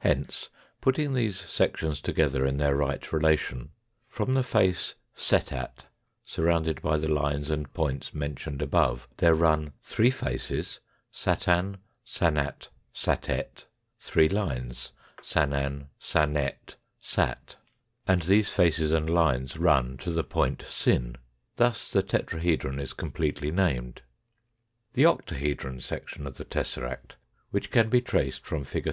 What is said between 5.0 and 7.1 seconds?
setat, surrounded by the